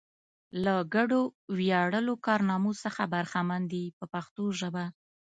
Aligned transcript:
له 0.63 0.75
ګډو 0.95 1.21
ویاړلو 1.57 2.13
کارنامو 2.27 2.71
څخه 2.83 3.03
برخمن 3.13 3.61
دي 3.71 3.83
په 3.97 4.05
پښتو 4.13 4.43
ژبه. 4.59 4.85